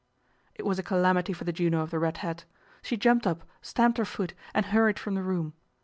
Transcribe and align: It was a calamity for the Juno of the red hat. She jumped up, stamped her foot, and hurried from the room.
It 0.55 0.65
was 0.65 0.79
a 0.79 0.81
calamity 0.81 1.31
for 1.31 1.43
the 1.43 1.53
Juno 1.53 1.81
of 1.81 1.91
the 1.91 1.99
red 1.99 2.17
hat. 2.25 2.45
She 2.81 2.97
jumped 2.97 3.27
up, 3.27 3.43
stamped 3.61 3.99
her 3.99 4.03
foot, 4.05 4.33
and 4.51 4.65
hurried 4.65 4.97
from 4.97 5.13
the 5.13 5.21
room. 5.21 5.53